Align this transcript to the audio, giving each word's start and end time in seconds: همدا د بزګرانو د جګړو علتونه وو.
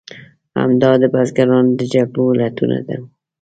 همدا 0.59 0.91
د 1.01 1.03
بزګرانو 1.13 1.71
د 1.79 1.81
جګړو 1.93 2.23
علتونه 2.31 2.77
وو. 2.99 3.05